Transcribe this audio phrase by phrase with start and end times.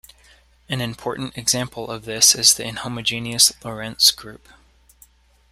[0.67, 4.47] An important example of this is the inhomogeneous Lorentz group.